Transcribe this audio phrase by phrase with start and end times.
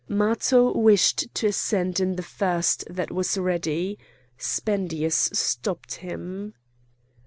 [0.09, 3.99] Matho wished to ascend in the first that was ready.
[4.35, 6.55] Spendius stopped him.